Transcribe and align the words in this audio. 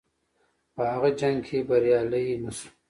په 0.75 0.83
هغه 0.91 1.09
جنګ 1.19 1.37
کې 1.47 1.57
بریالی 1.67 2.27
نه 2.43 2.51
شو. 2.57 2.67